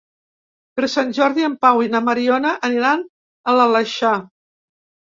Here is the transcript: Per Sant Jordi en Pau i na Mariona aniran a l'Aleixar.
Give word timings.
Per 0.79 0.89
Sant 0.93 1.11
Jordi 1.17 1.45
en 1.49 1.57
Pau 1.67 1.83
i 1.89 1.91
na 1.97 2.03
Mariona 2.09 2.57
aniran 2.71 3.05
a 3.07 3.57
l'Aleixar. 3.61 4.21